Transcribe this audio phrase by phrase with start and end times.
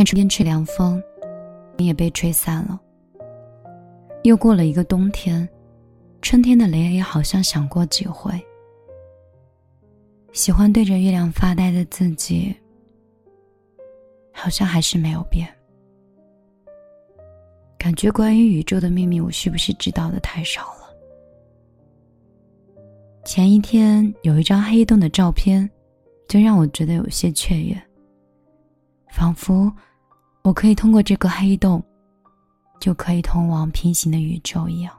[0.00, 0.98] 像春天吹凉风，
[1.76, 2.80] 你也被吹散了。
[4.22, 5.46] 又过了一个冬天，
[6.22, 8.32] 春天的雷也好像响过几回。
[10.32, 12.56] 喜欢对着月亮发呆的自己，
[14.32, 15.46] 好像还是没有变。
[17.76, 20.96] 感觉关于宇宙的秘密，我是不是知道的太少了？
[23.26, 25.70] 前一天有一张黑洞的照片，
[26.26, 27.78] 就让我觉得有些雀跃，
[29.10, 29.70] 仿佛
[30.42, 31.82] 我可以通过这个黑洞，
[32.80, 34.92] 就可以通往平行的宇宙一样。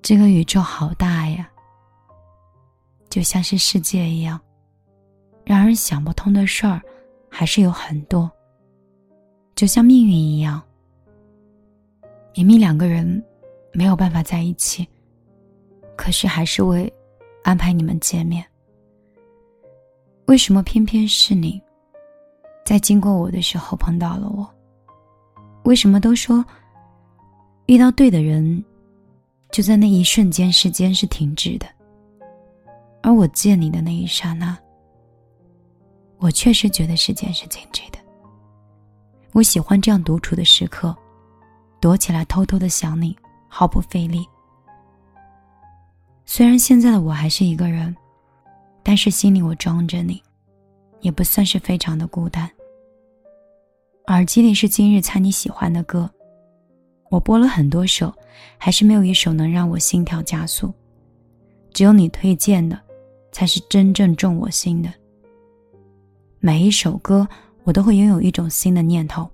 [0.00, 1.50] 这个宇宙好大呀，
[3.08, 4.40] 就像是世界一样，
[5.44, 6.80] 让人想不通的事儿
[7.28, 8.30] 还是有很多。
[9.54, 10.62] 就像命运一样，
[12.34, 13.22] 明明两个人
[13.72, 14.88] 没有办法在一起，
[15.96, 16.90] 可是还是会
[17.42, 18.44] 安排你们见面。
[20.26, 21.60] 为什么偏偏是你，
[22.70, 24.48] 在经过我的时候碰到了我？
[25.64, 26.44] 为什么都说
[27.66, 28.64] 遇到对的人，
[29.50, 31.66] 就在那一瞬间时间是停止的？
[33.02, 34.56] 而我见你的那一刹那，
[36.18, 37.98] 我确实觉得时间是静止的。
[39.32, 40.96] 我喜欢这样独处的时刻，
[41.80, 43.18] 躲起来偷偷的想你，
[43.48, 44.24] 毫不费力。
[46.24, 47.92] 虽然现在的我还是一个人，
[48.84, 50.22] 但是心里我装着你，
[51.00, 52.48] 也不算是非常的孤单。
[54.10, 56.10] 耳机里是今日猜你喜欢的歌，
[57.10, 58.12] 我播了很多首，
[58.58, 60.74] 还是没有一首能让我心跳加速。
[61.72, 62.76] 只有你推荐的，
[63.30, 64.92] 才是真正中我心的。
[66.40, 67.26] 每一首歌。
[67.62, 69.28] 我都会拥有一种新的念头，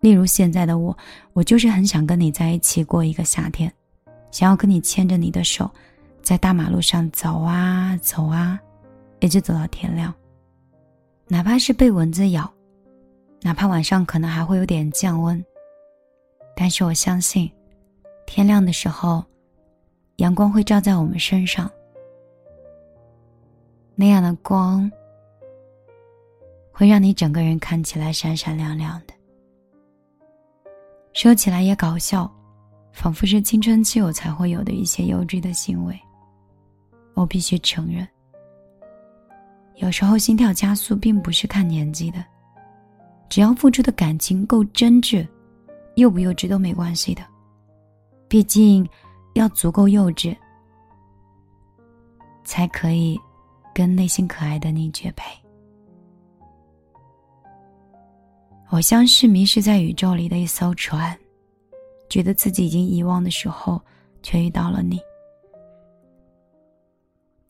[0.00, 0.96] 例如现在的我，
[1.34, 3.70] 我就是很想跟你在一起过一个夏天，
[4.30, 5.70] 想要跟你牵着你的手，
[6.22, 8.58] 在大马路上走啊走啊，
[9.20, 10.12] 一直走到天亮。
[11.28, 12.50] 哪怕是被蚊子咬，
[13.42, 15.44] 哪怕晚上可能还会有点降温，
[16.56, 17.50] 但是我相信，
[18.26, 19.24] 天亮的时候，
[20.16, 21.70] 阳光会照在我们身上，
[23.94, 24.90] 那样的光。
[26.74, 29.12] 会让你整个人看起来闪闪亮亮的。
[31.12, 32.28] 说起来也搞笑，
[32.92, 35.96] 仿佛是青春期我才会有的一些幼稚的行为。
[37.12, 38.08] 我必须承认，
[39.76, 42.24] 有时候心跳加速并不是看年纪的，
[43.32, 45.26] 只要付出的感情够真挚，
[45.94, 47.22] 幼不幼稚都没关系的。
[48.28, 48.86] 毕竟，
[49.32, 50.36] 要足够幼稚，
[52.44, 53.18] 才可以
[53.72, 55.32] 跟内心可爱的你绝配。
[58.68, 61.18] 我像是迷失在宇宙里的一艘船，
[62.10, 63.80] 觉得自己已经遗忘的时候，
[64.22, 65.00] 却遇到了你。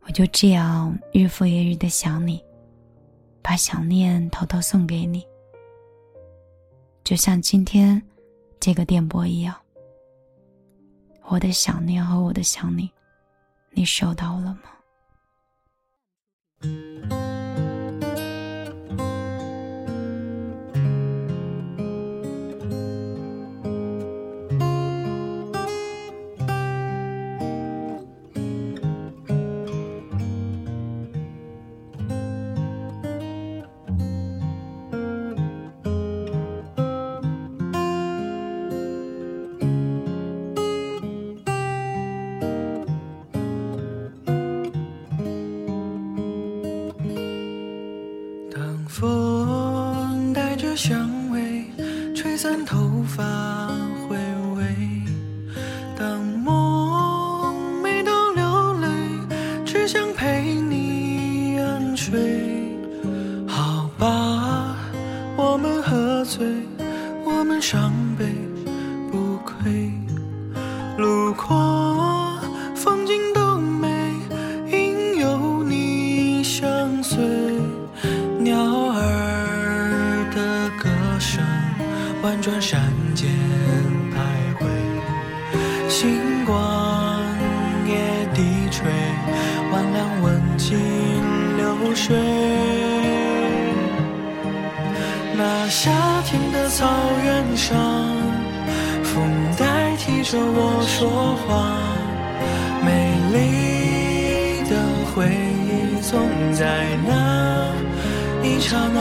[0.00, 2.38] 我就这样日复一日的想你，
[3.40, 5.24] 把想念偷偷送给你，
[7.10, 8.00] 就像今天
[8.60, 9.52] 这个电波一样。
[11.24, 12.88] 我的想念和我的想你，
[13.72, 14.56] 你收到了
[16.62, 17.19] 吗？
[52.50, 53.22] 散头发
[54.08, 54.16] 回
[54.56, 54.64] 味，
[55.96, 58.88] 当梦美到流泪，
[59.64, 62.76] 只想陪你安睡。
[63.46, 64.76] 好吧，
[65.36, 66.44] 我们喝醉，
[67.24, 68.24] 我们伤悲
[85.90, 87.20] 星光
[87.84, 88.86] 也低垂，
[89.72, 90.78] 万两温情
[91.56, 92.16] 流水。
[95.36, 95.90] 那夏
[96.24, 96.86] 天的草
[97.24, 97.76] 原上，
[99.02, 99.28] 风
[99.58, 101.74] 代替着我说话，
[102.86, 104.76] 美丽的
[105.12, 105.26] 回
[105.66, 106.20] 忆总
[106.52, 107.66] 在那
[108.46, 109.00] 一刹那。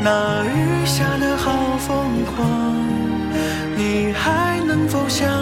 [0.00, 2.46] 那雨下的好疯狂，
[3.76, 5.37] 你还能否想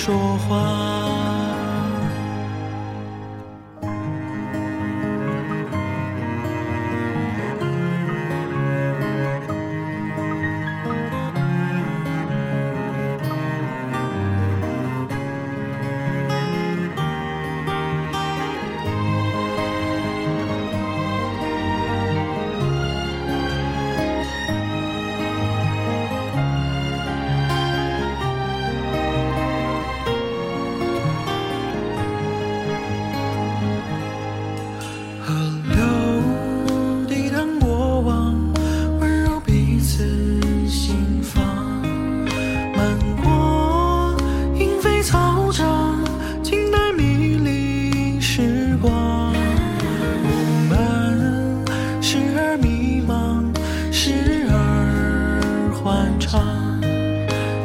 [0.00, 0.16] 说
[0.48, 0.99] 话。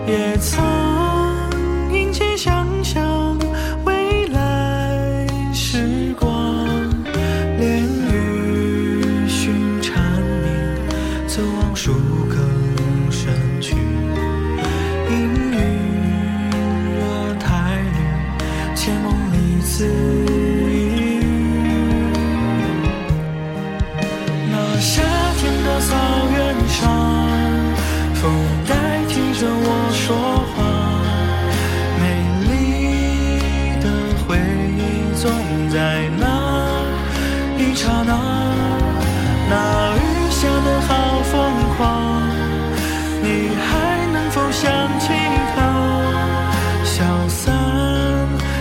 [0.08, 0.38] 也
[28.68, 28.74] 代
[29.08, 30.06] 替着我说
[30.54, 30.56] 话。
[32.00, 32.04] 美
[32.48, 32.50] 丽
[33.82, 33.86] 的
[34.24, 34.38] 回
[34.78, 34.80] 忆
[35.20, 35.24] 总
[35.70, 35.76] 在
[36.18, 36.24] 那
[37.58, 38.12] 一刹那。
[39.48, 39.54] 那
[39.96, 40.00] 雨
[40.32, 40.90] 下的好
[41.32, 41.34] 疯
[41.78, 41.80] 狂，
[43.22, 43.26] 你
[43.56, 43.70] 还
[44.12, 44.64] 能否想
[45.00, 45.06] 起
[45.56, 45.58] 他？
[46.84, 47.54] 小伞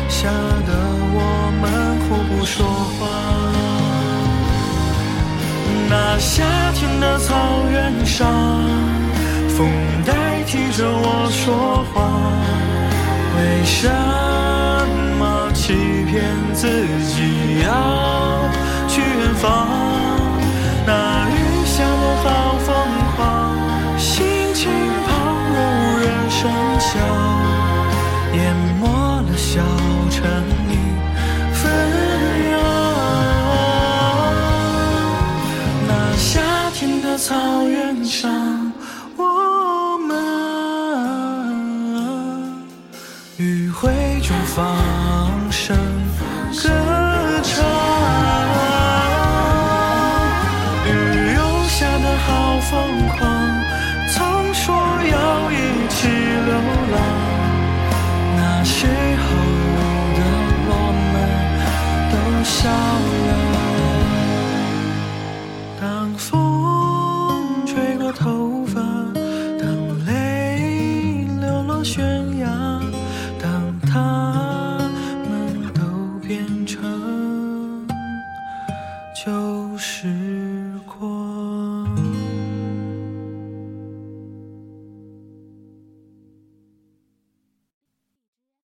[0.09, 0.29] 下
[0.67, 0.71] 的
[1.17, 1.19] 我
[1.61, 1.65] 们
[2.03, 3.01] 互不说话。
[5.89, 6.43] 那夏
[6.75, 7.35] 天的草
[7.71, 8.27] 原上，
[10.77, 11.95] 着我说话。
[13.37, 13.89] 为什
[15.19, 15.23] 么
[15.55, 15.73] 欺
[16.05, 16.13] 骗
[16.53, 16.67] 自
[17.15, 17.69] 己要
[18.89, 19.47] 去远方？
[20.85, 20.91] 那
[21.31, 21.33] 雨
[21.65, 22.27] 下的好
[22.67, 22.69] 疯
[23.17, 23.19] 狂，
[23.99, 24.69] 心情
[25.07, 25.11] 旁
[25.55, 26.41] 若无人声
[26.81, 26.91] 响，
[28.35, 28.43] 淹
[28.81, 28.84] 没
[43.37, 45.77] 余晖中放声
[46.53, 46.69] 歌
[47.43, 47.74] 唱。